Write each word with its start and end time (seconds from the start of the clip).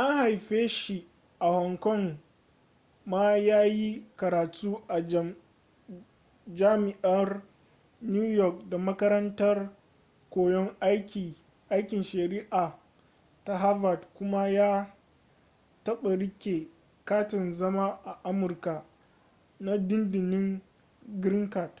an 0.00 0.10
haife 0.18 0.68
shi 0.68 0.96
a 1.44 1.46
hong 1.56 1.76
kong 1.84 2.04
ma 3.10 3.22
ya 3.48 3.60
yi 3.76 3.88
karatu 4.18 4.70
a 4.94 4.96
jami'ar 6.58 7.30
new 8.00 8.22
york 8.40 8.68
da 8.70 8.78
makarantar 8.78 9.70
koyon 10.30 10.76
aikin 11.68 12.02
shari'a 12.02 12.78
ta 13.44 13.58
harvard 13.58 14.06
kuma 14.18 14.48
ya 14.48 14.94
taɓa 15.84 16.16
riƙe 16.16 16.68
katin 17.04 17.52
zama 17.52 17.98
a 18.04 18.20
amurka 18.24 18.84
na 19.60 19.76
dindindin 19.78 20.60
green 21.20 21.48
card 21.50 21.80